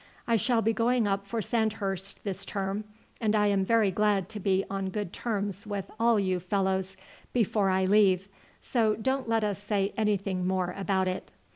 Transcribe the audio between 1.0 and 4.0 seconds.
up for Sandhurst this term, and I am very